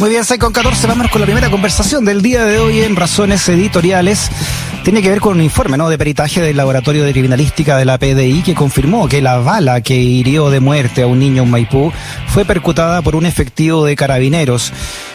[0.00, 2.96] Muy bien, 6 con 14, vamos con la primera conversación del día de hoy en
[2.96, 4.30] Razones Editoriales.
[4.82, 5.90] Tiene que ver con un informe ¿no?
[5.90, 9.96] de peritaje del Laboratorio de Criminalística de la PDI que confirmó que la bala que
[9.96, 11.92] hirió de muerte a un niño en Maipú
[12.28, 14.72] fue percutada por un efectivo de carabineros.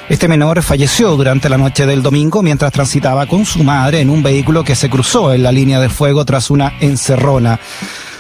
[0.08, 4.22] Este menor falleció durante la noche del domingo mientras transitaba con su madre en un
[4.22, 7.60] vehículo que se cruzó en la línea de fuego tras una encerrona.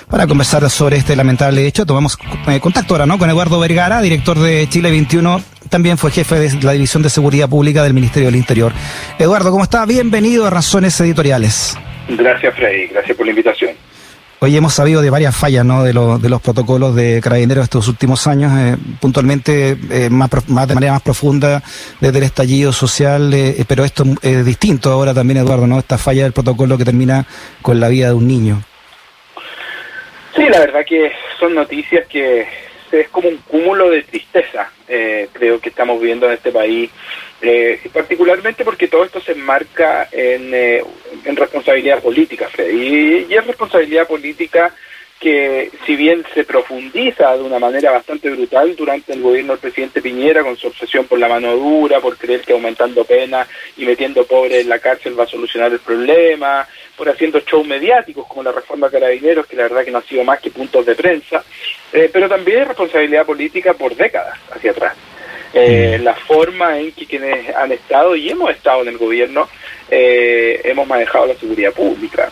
[0.09, 3.19] Para conversar sobre este lamentable hecho, tomamos eh, contacto ahora ¿no?
[3.19, 7.49] con Eduardo Vergara, director de Chile 21 también fue jefe de la División de Seguridad
[7.49, 8.71] Pública del Ministerio del Interior.
[9.19, 9.85] Eduardo, ¿cómo está?
[9.85, 11.77] Bienvenido a Razones Editoriales.
[12.07, 12.87] Gracias, Freddy.
[12.87, 13.71] Gracias por la invitación.
[14.39, 15.83] Hoy hemos sabido de varias fallas ¿no?
[15.83, 20.75] de, de los protocolos de carabineros estos últimos años, eh, puntualmente eh, más, más, de
[20.75, 21.61] manera más profunda
[21.99, 25.77] desde el estallido social, eh, pero esto es distinto ahora también, Eduardo, ¿no?
[25.77, 27.25] esta falla del protocolo que termina
[27.61, 28.61] con la vida de un niño.
[30.37, 32.64] Sí, la verdad que son noticias que
[32.99, 36.89] es como un cúmulo de tristeza, eh, creo que estamos viviendo en este país,
[37.41, 40.83] eh, particularmente porque todo esto se enmarca en, eh,
[41.23, 44.73] en responsabilidad política, Freddy, y, y es responsabilidad política
[45.19, 50.01] que si bien se profundiza de una manera bastante brutal durante el gobierno del presidente
[50.01, 54.25] Piñera con su obsesión por la mano dura, por creer que aumentando pena y metiendo
[54.25, 58.51] pobres en la cárcel va a solucionar el problema, por haciendo shows mediáticos como la
[58.51, 61.43] reforma Carabineros, que la verdad que no ha sido más que puntos de prensa,
[61.93, 64.95] eh, pero también hay responsabilidad política por décadas hacia atrás.
[65.53, 69.47] Eh, la forma en que quienes han estado y hemos estado en el gobierno
[69.89, 72.29] eh, hemos manejado la seguridad pública.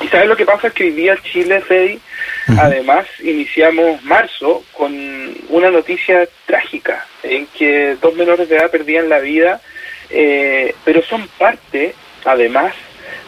[0.00, 1.98] Y sabes lo que pasa es que hoy día Chile, Freddy,
[2.58, 4.92] además iniciamos marzo con
[5.48, 9.60] una noticia trágica en que dos menores de edad perdían la vida,
[10.08, 12.72] eh, pero son parte, además,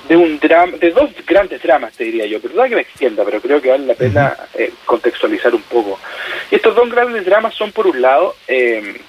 [0.09, 2.41] de un drama, de dos grandes dramas, te diría yo.
[2.41, 5.99] Perdón que me extienda, pero creo que vale la pena eh, contextualizar un poco.
[6.51, 9.01] Y estos dos grandes dramas son, por un lado, eh,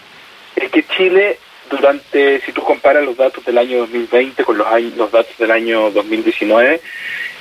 [0.55, 1.39] el que Chile
[1.70, 5.89] durante, si tú comparas los datos del año 2020 con los, los datos del año
[5.92, 6.81] 2019,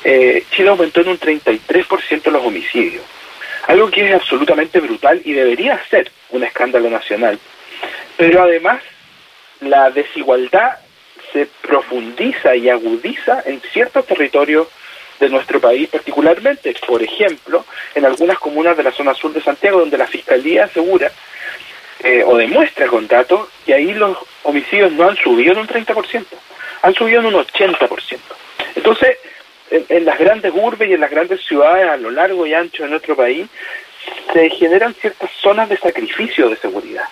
[0.04, 3.04] eh, Chile aumentó en un 33% los homicidios.
[3.66, 7.38] Algo que es absolutamente brutal y debería ser un escándalo nacional.
[8.16, 8.82] Pero además,
[9.60, 10.78] la desigualdad
[11.32, 14.68] se profundiza y agudiza en ciertos territorios
[15.20, 17.64] de nuestro país, particularmente, por ejemplo,
[17.94, 21.12] en algunas comunas de la zona sur de Santiago, donde la Fiscalía asegura
[22.02, 26.24] eh, o demuestra con datos que ahí los homicidios no han subido en un 30%,
[26.82, 28.18] han subido en un 80%.
[28.74, 29.16] Entonces,
[29.88, 32.91] en, las grandes urbes y en las grandes ciudades a lo largo y ancho de
[32.91, 33.47] nuestro país
[34.33, 37.05] se generan ciertas zonas de sacrificio de seguridad,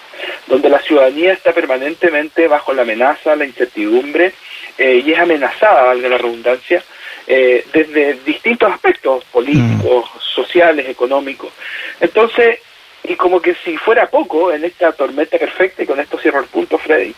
[0.47, 4.33] donde la ciudadanía está permanentemente bajo la amenaza, la incertidumbre
[4.77, 6.83] eh, y es amenazada, valga la redundancia,
[7.27, 10.19] eh, desde distintos aspectos políticos, mm.
[10.19, 11.53] sociales, económicos.
[12.01, 12.59] Entonces,
[13.05, 16.47] y como que si fuera poco en esta tormenta perfecta, y con esto cierro el
[16.47, 17.15] punto, Freddy,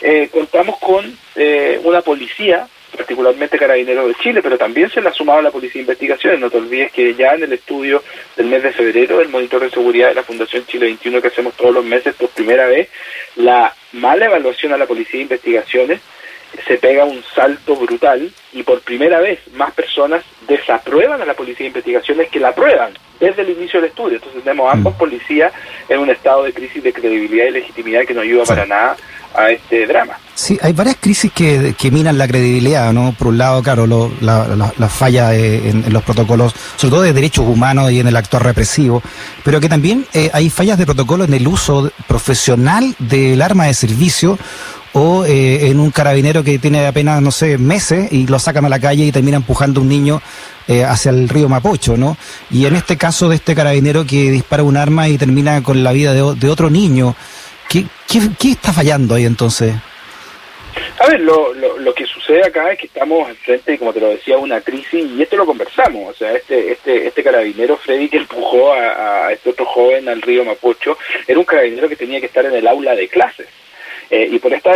[0.00, 1.16] eh, contamos con
[1.84, 5.74] una policía particularmente Carabineros de Chile, pero también se le ha sumado a la Policía
[5.74, 6.40] de Investigaciones.
[6.40, 8.02] No te olvides que ya en el estudio
[8.36, 11.54] del mes de febrero, el monitor de seguridad de la Fundación Chile 21 que hacemos
[11.54, 12.88] todos los meses por primera vez,
[13.36, 16.00] la mala evaluación a la Policía de Investigaciones
[16.66, 21.64] se pega un salto brutal y por primera vez más personas desaprueban a la Policía
[21.64, 24.16] de Investigaciones que la aprueban desde el inicio del estudio.
[24.16, 24.98] Entonces tenemos ambos mm.
[24.98, 25.52] policías
[25.88, 28.96] en un estado de crisis de credibilidad y legitimidad que no ayuda para nada
[29.34, 30.18] a este drama.
[30.38, 33.12] Sí, hay varias crisis que, minan la credibilidad, ¿no?
[33.18, 37.44] Por un lado, claro, lo, la, la, eh, en, los protocolos, sobre todo de derechos
[37.44, 39.02] humanos y en el actuar represivo,
[39.42, 43.74] pero que también eh, hay fallas de protocolo en el uso profesional del arma de
[43.74, 44.38] servicio
[44.92, 48.68] o eh, en un carabinero que tiene apenas, no sé, meses y lo sacan a
[48.68, 50.22] la calle y termina empujando un niño
[50.86, 52.16] hacia el río Mapocho, ¿no?
[52.50, 55.92] Y en este caso de este carabinero que dispara un arma y termina con la
[55.92, 57.16] vida de otro niño.
[57.68, 57.84] ¿Qué,
[58.50, 59.74] está fallando ahí entonces?
[61.00, 64.38] A ver, lo, lo, que sucede acá es que estamos frente, como te lo decía,
[64.38, 66.14] una crisis y esto lo conversamos.
[66.14, 70.22] O sea, este este este carabinero, Freddy, que empujó a, a este otro joven al
[70.22, 70.96] río Mapocho,
[71.26, 73.48] era un carabinero que tenía que estar en el aula de clases.
[74.10, 74.72] Eh, y por esta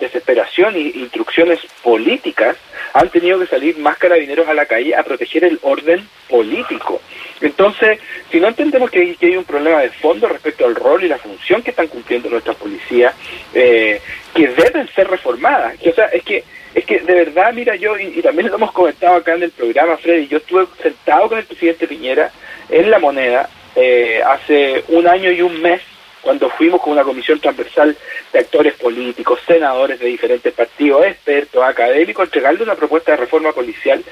[0.00, 2.56] desesperación y instrucciones políticas
[2.92, 7.00] han tenido que salir más carabineros a la calle a proteger el orden político.
[7.44, 7.98] Entonces,
[8.30, 11.62] si no entendemos que hay, un problema de fondo respecto al rol y la función
[11.62, 13.14] que están cumpliendo nuestras policías,
[13.52, 14.00] eh,
[14.34, 16.44] que deben ser reformadas, o sea, es que
[16.74, 19.96] es que de verdad, mira, yo, y, también lo hemos comentado acá en el programa,
[19.96, 22.32] Freddy, yo estuve sentado con el presidente Piñera
[22.68, 25.80] en La Moneda eh, hace un año y un mes
[26.24, 27.96] cuando fuimos con una comisión transversal
[28.32, 34.02] de actores políticos, senadores de diferentes partidos, expertos, académicos, entregarle una propuesta de reforma policial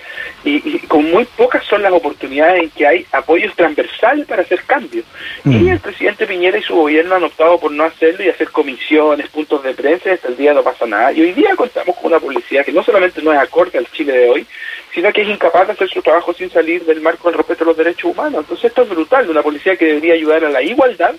[0.45, 5.05] y, con muy pocas son las oportunidades en que hay apoyos transversales para hacer cambios.
[5.45, 5.69] Y mm.
[5.69, 9.63] el presidente Piñera y su gobierno han optado por no hacerlo y hacer comisiones, puntos
[9.63, 11.13] de prensa, y hasta el día no pasa nada.
[11.13, 14.13] Y hoy día contamos con una policía que no solamente no es acorde al Chile
[14.13, 14.47] de hoy,
[14.93, 17.69] sino que es incapaz de hacer su trabajo sin salir del marco del respeto a
[17.69, 18.41] los derechos humanos.
[18.41, 21.15] Entonces esto es brutal, una policía que debería ayudar a la igualdad,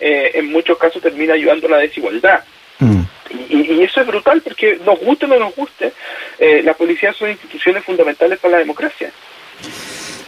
[0.00, 2.44] eh, en muchos casos termina ayudando a la desigualdad.
[2.78, 3.02] Mm.
[3.50, 5.92] Y, eso es brutal porque nos guste o no nos guste,
[6.38, 9.10] eh, las policías son instituciones fundamentales para la democracia.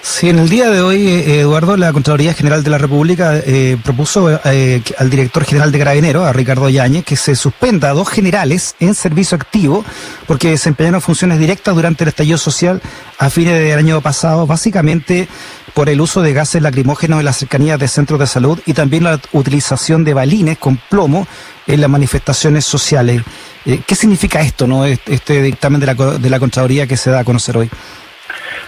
[0.03, 3.77] Sí, en el día de hoy, eh, Eduardo, la Contraloría General de la República eh,
[3.85, 8.09] propuso eh, al director general de Carabineros, a Ricardo Yáñez, que se suspenda a dos
[8.09, 9.85] generales en servicio activo
[10.27, 12.81] porque desempeñaron funciones directas durante el estallido social
[13.19, 15.29] a fines del año pasado, básicamente
[15.75, 19.05] por el uso de gases lacrimógenos en las cercanías de centros de salud y también
[19.05, 21.27] la utilización de balines con plomo
[21.67, 23.23] en las manifestaciones sociales.
[23.65, 27.25] ¿Qué significa esto, no este dictamen de la, de la Contraloría que se da a
[27.25, 27.71] conocer hoy?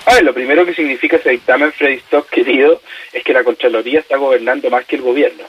[0.04, 2.81] A lo primero que significa ese dictamen, Freddy Stock, querido,
[3.12, 5.44] es que la Contraloría está gobernando más que el gobierno.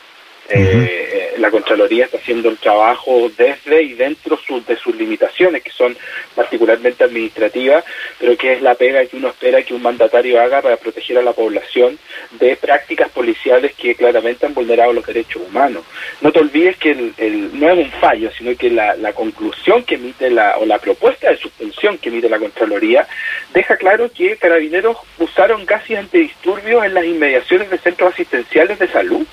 [0.49, 5.95] Eh, la Contraloría está haciendo el trabajo desde y dentro de sus limitaciones, que son
[6.35, 7.83] particularmente administrativas,
[8.19, 11.21] pero que es la pega que uno espera que un mandatario haga para proteger a
[11.21, 11.97] la población
[12.31, 15.83] de prácticas policiales que claramente han vulnerado los derechos humanos.
[16.21, 19.95] No te olvides que el, no es un fallo, sino que la, la conclusión que
[19.95, 23.07] emite la, o la propuesta de suspensión que emite la Contraloría
[23.53, 29.25] deja claro que carabineros usaron gases antidisturbios en las inmediaciones de centros asistenciales de salud,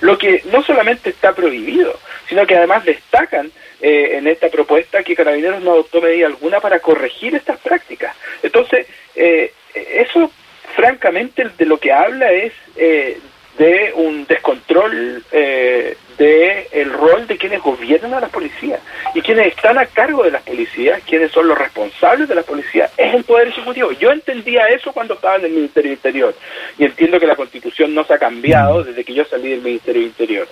[0.00, 1.98] lo que no solamente está prohibido,
[2.28, 6.80] sino que además destacan eh, en esta propuesta que Carabineros no adoptó medida alguna para
[6.80, 8.14] corregir estas prácticas.
[8.42, 10.30] Entonces, eh, eso
[10.74, 13.18] francamente de lo que habla es eh,
[13.58, 18.80] de un descontrol eh, de el rol de quienes gobiernan a las policías
[19.14, 22.90] y quienes están a cargo de las policías, quienes son los responsables de las policías,
[22.96, 23.92] es el Poder Ejecutivo.
[23.92, 26.34] Yo entendía eso cuando estaba en el Ministerio Interior
[26.78, 30.02] y entiendo que la Constitución no se ha cambiado desde que yo salí del Ministerio
[30.02, 30.48] Interior.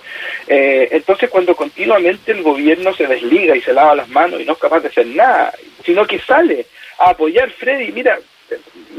[0.47, 4.53] Eh, entonces, cuando continuamente el gobierno se desliga y se lava las manos y no
[4.53, 5.53] es capaz de hacer nada,
[5.83, 6.65] sino que sale
[6.99, 8.17] a apoyar Freddy, mira,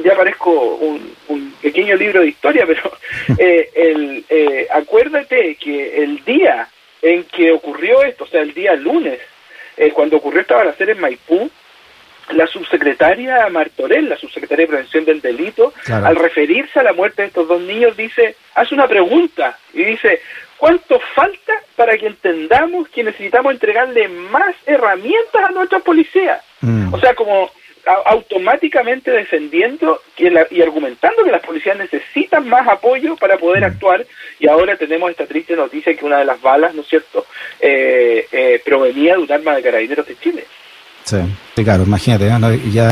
[0.05, 1.15] ya parezco un,
[1.61, 2.93] pequeño libro de historia, pero
[3.39, 6.69] eh, el, eh, acuérdate que el día
[7.03, 9.19] en que ocurrió esto, o sea, el día lunes,
[9.77, 11.51] eh, cuando ocurrió esta balacera en Maipú,
[12.31, 17.29] la subsecretaria Martorell, la subsecretaria de Prevención del Delito, al referirse a la muerte de
[17.29, 20.21] estos dos niños, dice, hace una pregunta y dice,
[20.57, 26.41] ¿cuánto falta para que entendamos que necesitamos entregarle más herramientas a nuestra policía?
[26.63, 26.93] Mm.
[26.95, 27.51] O sea, como
[28.05, 33.67] automáticamente defendiendo y argumentando que las policías necesitan más apoyo para poder mm.
[33.67, 34.07] actuar
[34.41, 37.27] y ahora tenemos esta triste noticia que una de las balas, ¿no es cierto?,
[37.61, 40.45] eh, eh, provenía de un arma de carabineros de Chile.
[41.05, 41.17] Sí,
[41.63, 42.29] claro, imagínate,
[42.73, 42.91] ya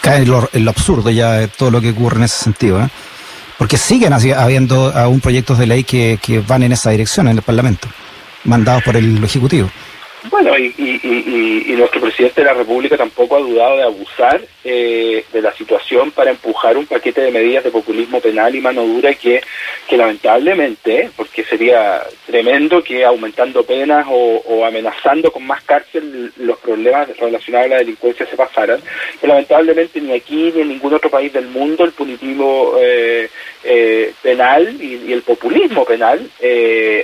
[0.00, 2.88] cae en lo, absurdo ya todo lo que ocurre en ese sentido, ¿eh?
[3.56, 7.42] porque siguen habiendo aún proyectos de ley que, que van en esa dirección en el
[7.42, 7.86] Parlamento,
[8.42, 9.70] mandados por el Ejecutivo.
[10.30, 15.42] Bueno, y, y, nuestro presidente de la República tampoco ha dudado de abusar eh, de
[15.42, 19.42] la situación para empujar un paquete de medidas de populismo penal y mano dura que,
[19.88, 27.08] que lamentablemente, porque sería tremendo que aumentando penas o, amenazando con más cárcel los problemas
[27.18, 28.80] relacionados a la delincuencia se pasaran,
[29.20, 33.28] que lamentablemente ni aquí ni en ningún otro país del mundo el punitivo eh,
[33.64, 36.28] eh, penal y, el populismo penal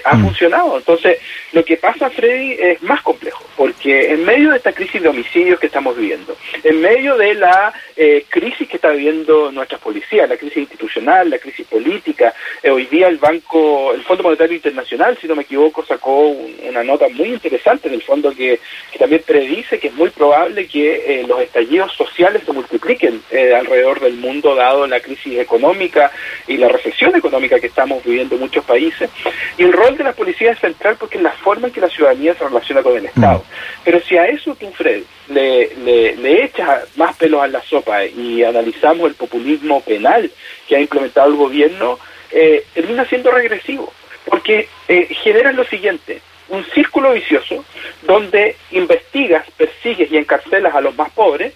[0.05, 0.25] ha mm.
[0.25, 0.78] funcionado.
[0.78, 1.19] Entonces,
[1.52, 5.59] lo que pasa, Freddy, es más complejo, porque en medio de esta crisis de homicidios
[5.59, 10.37] que estamos viviendo, en medio de la eh, crisis que está viviendo nuestras policías, la
[10.37, 15.26] crisis institucional, la crisis política, eh, hoy día el Banco, el Fondo Monetario Internacional, si
[15.26, 18.61] no me equivoco, sacó una nota muy interesante en el fondo que,
[18.99, 24.14] también predice que es muy probable que eh, los estallidos sociales se multipliquen alrededor del
[24.14, 26.11] mundo dado la crisis económica
[26.49, 29.11] y la recesión económica que estamos viviendo en muchos países.
[29.57, 31.90] Y el rol de la policía es central porque es la forma en que la
[31.90, 33.38] ciudadanía se relaciona con el Estado.
[33.38, 33.83] Mm.
[33.85, 38.43] Pero si a eso tú, Fred, le, le, echas más pelos a la sopa y
[38.43, 40.31] analizamos el populismo penal
[40.67, 41.99] que ha implementado el gobierno,
[42.31, 43.93] eh, termina siendo regresivo,
[44.25, 47.64] porque eh, genera lo siguiente, un círculo vicioso
[48.02, 51.52] donde investigas, persigues y encarcelas a los más pobres,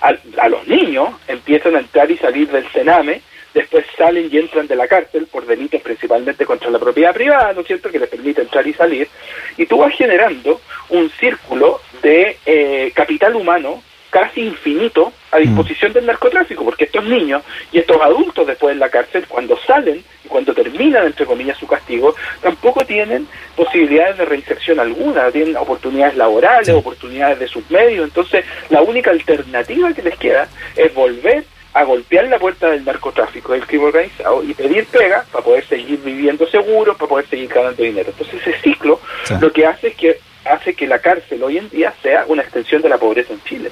[0.00, 3.22] a, a los niños empiezan a entrar y salir del cename,
[3.56, 7.62] después salen y entran de la cárcel por delitos principalmente contra la propiedad privada, ¿no
[7.62, 9.08] es cierto?, que les permite entrar y salir,
[9.56, 10.60] y tú vas generando
[10.90, 17.42] un círculo de eh, capital humano casi infinito a disposición del narcotráfico, porque estos niños
[17.72, 21.66] y estos adultos después en la cárcel, cuando salen y cuando terminan, entre comillas, su
[21.66, 28.44] castigo, tampoco tienen posibilidades de reinserción alguna, tienen oportunidades laborales, oportunidades de sus medios, entonces
[28.68, 30.46] la única alternativa que les queda
[30.76, 31.44] es volver
[31.76, 36.00] a golpear la puerta del narcotráfico, del crimen organizado y pedir pega para poder seguir
[36.02, 38.10] viviendo seguro, para poder seguir ganando dinero.
[38.10, 38.98] Entonces ese ciclo
[39.40, 42.80] lo que hace es que hace que la cárcel hoy en día sea una extensión
[42.80, 43.70] de la pobreza en Chile.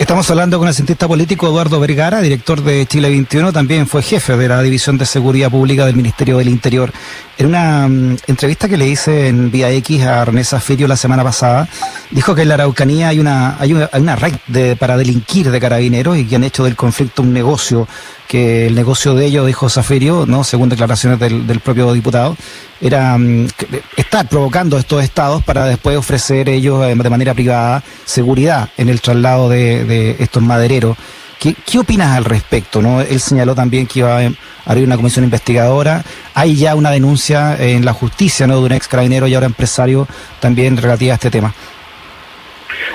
[0.00, 4.34] Estamos hablando con el cientista político Eduardo Vergara, director de Chile 21, también fue jefe
[4.34, 6.90] de la División de Seguridad Pública del Ministerio del Interior.
[7.36, 11.22] En una mm, entrevista que le hice en Vía X a René Zafirio la semana
[11.22, 11.68] pasada,
[12.10, 16.16] dijo que en la Araucanía hay una, hay una, red de, para delinquir de carabineros
[16.16, 17.86] y que han hecho del conflicto un negocio
[18.30, 20.44] que el negocio de ellos, dijo Zafirio, ¿no?
[20.44, 22.36] según declaraciones del, propio diputado,
[22.80, 23.48] era mm,
[23.96, 29.00] estar provocando estos estados para después ofrecer ellos eh, de manera privada seguridad en el
[29.00, 30.96] traslado de, estos madereros.
[31.38, 32.82] ¿Qué, ¿Qué, opinas al respecto?
[32.82, 33.00] ¿no?
[33.00, 34.30] Él señaló también que iba a
[34.66, 36.04] abrir una comisión investigadora.
[36.34, 38.60] Hay ya una denuncia en la justicia ¿no?
[38.60, 40.06] de un ex carabinero y ahora empresario
[40.38, 41.54] también relativa a este tema.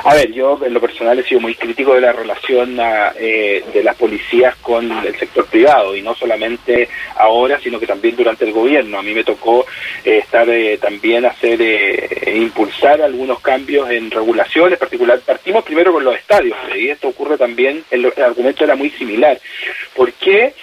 [0.04, 3.64] A ver, yo en lo personal he sido muy crítico de la relación ah, eh,
[3.74, 8.46] de las policías con el sector privado y no solamente ahora, sino que también durante
[8.46, 9.00] el gobierno.
[9.00, 9.66] A mí me tocó
[10.04, 11.60] eh, estar eh, también hacer
[12.36, 17.84] impulsar algunos cambios en regulaciones, particular partimos primero con los estadios y esto ocurre también,
[17.92, 19.40] el, el argumento era muy similar.
[19.96, 20.54] ¿Por qué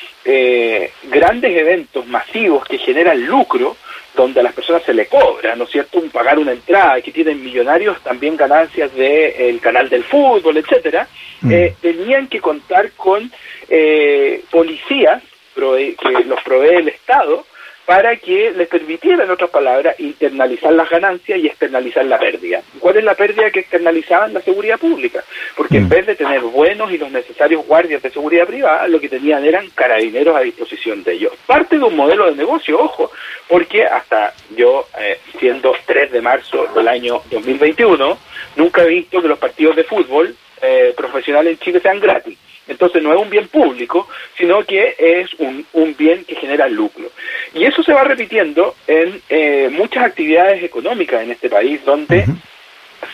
[1.05, 3.77] grandes eventos masivos que generan lucro
[4.15, 7.13] donde a las personas se le cobra, ¿no es cierto?, un pagar una entrada, que
[7.13, 11.09] tienen millonarios también ganancias del canal del fútbol, etcétera,
[11.41, 11.53] mm.
[11.53, 13.31] eh, tenían que contar con
[13.69, 15.23] eh, policías
[15.55, 17.45] que los provee el Estado
[17.87, 22.63] para que les permitiera, en otras palabras, internalizar las ganancias y externalizar la pérdida.
[22.79, 24.33] ¿Cuál es la pérdida que externalizaban?
[24.33, 25.23] La seguridad pública.
[25.57, 25.89] Porque en mm.
[25.89, 29.69] vez de tener buenos y los necesarios guardias de seguridad privada, lo que tenían eran
[29.71, 31.33] carabineros a disposición de ellos.
[31.47, 33.11] Parte de un modelo de negocio, ojo,
[33.49, 38.19] porque hasta yo, eh, siendo 3 de marzo del año 2021,
[38.57, 42.39] nunca he visto que los partidos de fútbol eh, profesionales en Chile sean gratis.
[42.69, 47.11] Entonces no es un bien público, sino que es un, un bien que genera lucro.
[47.55, 52.25] Y eso se va repitiendo en eh, muchas actividades económicas en este país, donde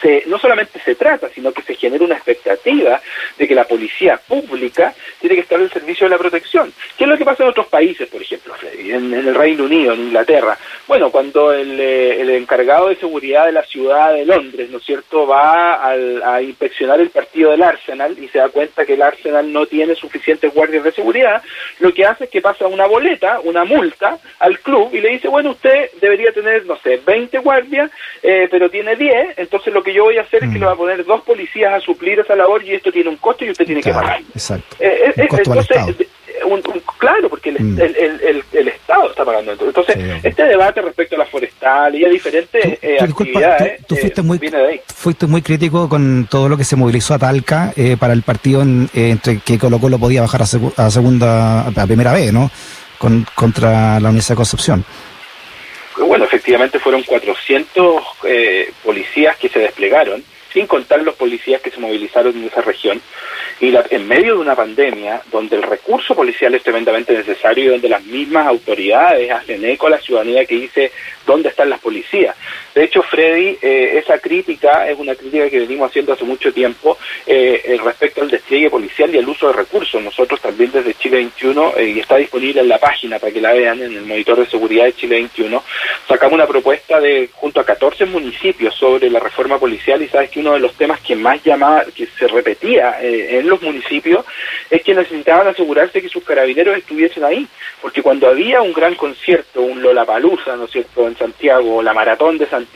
[0.00, 3.00] se, no solamente se trata, sino que se genera una expectativa
[3.36, 6.72] de que la policía pública tiene que estar al servicio de la protección.
[6.96, 10.00] ¿Qué es lo que pasa en otros países, por ejemplo, en, el Reino Unido, en
[10.00, 10.56] Inglaterra?
[10.86, 14.84] Bueno, cuando el, eh, el, encargado de seguridad de la ciudad de Londres, ¿no es
[14.84, 19.52] cierto?, va a inspeccionar el partido del Arsenal y se da cuenta que el Arsenal
[19.52, 21.42] no tiene suficientes guardias de seguridad,
[21.80, 25.28] lo que hace es que pasa una boleta, una multa al club y le dice,
[25.28, 27.90] bueno, usted debería tener, no sé, 20 guardias,
[28.22, 30.72] eh, pero tiene 10, entonces lo que yo voy a hacer es que le va
[30.72, 33.66] a poner dos policías a suplir esa labor y esto tiene un costo y usted
[33.66, 34.20] tiene que pagar.
[34.34, 34.76] Exacto.
[34.80, 35.28] Eh, eh,
[36.98, 37.80] claro, porque mm.
[37.80, 39.52] el, el, Estado está pagando.
[39.52, 44.40] Entonces, este debate respecto a la forestal y a diferentes eh, actividades tú, fuiste, muy,
[44.86, 49.40] fuiste muy crítico con todo lo que se movilizó a Talca para el partido entre
[49.40, 52.50] que Colo Colo podía bajar a, segunda, a primera vez, ¿no?
[52.98, 54.84] Con, contra la Universidad de Concepción
[56.06, 61.80] bueno, efectivamente fueron 400 eh, policías que se desplegaron, sin contar los policías que se
[61.80, 63.00] movilizaron en esa región,
[63.60, 67.88] y en medio de una pandemia donde el recurso policial es tremendamente necesario y donde
[67.88, 70.92] las mismas autoridades hacen eco a la ciudadanía que dice
[71.26, 72.36] dónde están las policías.
[72.78, 76.96] De hecho, Freddy, eh, esa crítica es una crítica que venimos haciendo hace mucho tiempo
[77.26, 80.00] eh, respecto al despliegue policial y al uso de recursos.
[80.00, 83.52] Nosotros también desde Chile 21, eh, y está disponible en la página para que la
[83.52, 85.60] vean en el monitor de seguridad de Chile 21,
[86.06, 90.38] sacamos una propuesta de junto a 14 municipios sobre la reforma policial y sabes que
[90.38, 94.24] uno de los temas que más llamaba, que se repetía en los municipios
[94.70, 97.48] es que necesitaban asegurarse que sus carabineros estuviesen ahí,
[97.82, 101.92] porque cuando había un gran concierto, un Lollapalooza, ¿no es cierto?, en Santiago, o la
[101.92, 102.67] Maratón de Santiago,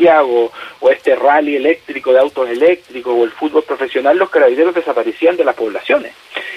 [0.81, 5.45] o este rally eléctrico de autos eléctricos, o el fútbol profesional, los carabineros desaparecían de
[5.45, 6.13] las poblaciones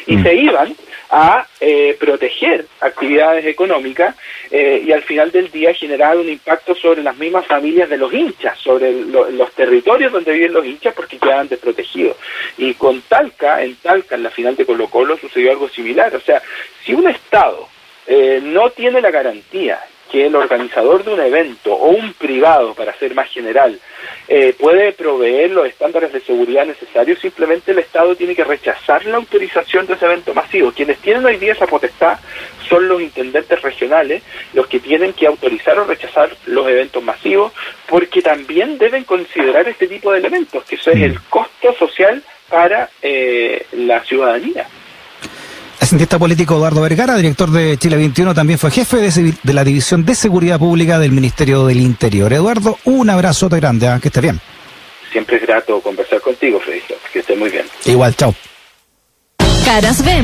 [0.07, 0.23] y mm.
[0.23, 0.75] se iban
[1.09, 4.15] a eh, proteger actividades económicas
[4.49, 8.11] eh, y al final del día generar un impacto sobre las mismas familias de los
[8.11, 12.17] hinchas, sobre los territorios donde viven los hinchas porque quedaban desprotegidos.
[12.57, 16.15] Y con Talca, en Talca, en la final de Colo Colo, sucedió algo similar.
[16.15, 16.41] O sea,
[16.83, 17.67] si un Estado
[18.07, 19.79] eh, no tiene la garantía
[20.11, 23.79] que el organizador de un evento o un privado, para ser más general,
[24.27, 29.17] eh, puede proveer los estándares de seguridad necesarios, simplemente el Estado tiene que rechazar la
[29.17, 30.71] autorización de ese evento masivo.
[30.71, 32.19] Quienes tienen hoy día esa potestad
[32.67, 37.53] son los intendentes regionales, los que tienen que autorizar o rechazar los eventos masivos,
[37.87, 42.89] porque también deben considerar este tipo de elementos, que eso es el costo social para
[43.01, 44.67] eh, la ciudadanía.
[45.85, 49.63] El cientista político Eduardo Vergara, director de Chile 21, también fue jefe de, de, la
[49.63, 52.33] División de Seguridad Pública del Ministerio del Interior.
[52.33, 53.99] Eduardo, un abrazote grande, ¿eh?
[54.01, 54.41] que esté bien.
[55.11, 56.81] Siempre es grato conversar contigo, Freddy,
[57.13, 57.67] que esté muy bien.
[57.85, 58.33] Igual, chao.
[59.63, 60.03] Caras